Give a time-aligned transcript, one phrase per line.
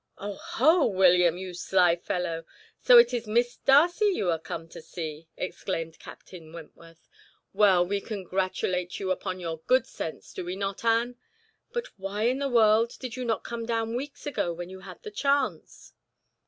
[0.17, 2.43] "Oho, William, you sly fellow,
[2.81, 7.07] so it is Miss Darcy you are come to see?" exclaimed Captain Wentworth.
[7.53, 11.17] "Well, we congratulate you upon your good sense, do we not, Anne?
[11.71, 15.03] But why in the world did you not come down weeks ago, when you had
[15.03, 15.93] the chance?"